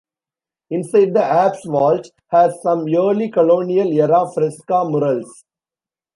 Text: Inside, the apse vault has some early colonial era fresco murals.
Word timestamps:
Inside, 0.71 1.13
the 1.13 1.23
apse 1.23 1.63
vault 1.65 2.09
has 2.31 2.59
some 2.63 2.85
early 2.89 3.29
colonial 3.29 3.87
era 3.91 4.25
fresco 4.33 4.89
murals. 4.89 5.43